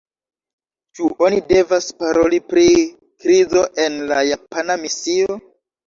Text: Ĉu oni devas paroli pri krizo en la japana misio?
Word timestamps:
Ĉu 0.99 1.09
oni 1.25 1.41
devas 1.51 1.91
paroli 2.01 2.41
pri 2.55 2.65
krizo 2.97 3.67
en 3.87 4.05
la 4.13 4.27
japana 4.35 4.83
misio? 4.85 5.43